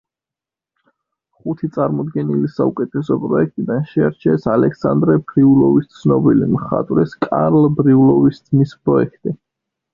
[1.41, 9.39] ხუთი წარმოდგენილი საუკეთესო პროექტიდან შეარჩიეს ალექსანდრე ბრიულოვის, ცნობილი მხატვრის კარლ ბრიულოვის ძმის, პროექტი.